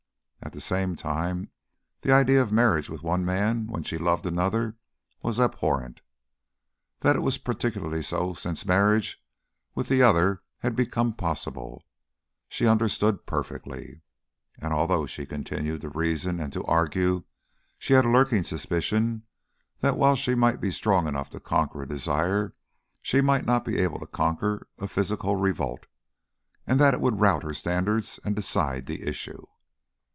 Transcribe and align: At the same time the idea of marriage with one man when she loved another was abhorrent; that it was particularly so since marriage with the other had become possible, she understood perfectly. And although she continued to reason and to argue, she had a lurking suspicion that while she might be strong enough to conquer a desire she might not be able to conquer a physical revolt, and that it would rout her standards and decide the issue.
At 0.43 0.53
the 0.53 0.59
same 0.59 0.95
time 0.95 1.49
the 2.01 2.11
idea 2.11 2.41
of 2.41 2.51
marriage 2.51 2.89
with 2.89 3.03
one 3.03 3.23
man 3.23 3.67
when 3.67 3.83
she 3.83 3.99
loved 3.99 4.25
another 4.25 4.75
was 5.21 5.39
abhorrent; 5.39 6.01
that 7.01 7.15
it 7.15 7.19
was 7.19 7.37
particularly 7.37 8.01
so 8.01 8.33
since 8.33 8.65
marriage 8.65 9.23
with 9.75 9.87
the 9.87 10.01
other 10.01 10.41
had 10.57 10.75
become 10.75 11.13
possible, 11.13 11.85
she 12.49 12.65
understood 12.67 13.27
perfectly. 13.27 14.01
And 14.59 14.73
although 14.73 15.05
she 15.05 15.27
continued 15.27 15.81
to 15.81 15.89
reason 15.89 16.39
and 16.39 16.51
to 16.53 16.65
argue, 16.65 17.23
she 17.77 17.93
had 17.93 18.03
a 18.03 18.09
lurking 18.09 18.43
suspicion 18.43 19.23
that 19.79 19.95
while 19.95 20.15
she 20.15 20.33
might 20.33 20.59
be 20.59 20.71
strong 20.71 21.07
enough 21.07 21.29
to 21.29 21.39
conquer 21.39 21.83
a 21.83 21.87
desire 21.87 22.55
she 23.01 23.21
might 23.21 23.45
not 23.45 23.63
be 23.63 23.77
able 23.77 23.99
to 23.99 24.07
conquer 24.07 24.67
a 24.79 24.87
physical 24.87 25.35
revolt, 25.35 25.85
and 26.65 26.79
that 26.79 26.95
it 26.95 26.99
would 26.99 27.21
rout 27.21 27.43
her 27.43 27.53
standards 27.53 28.19
and 28.25 28.35
decide 28.35 28.87
the 28.87 29.03
issue. 29.03 29.45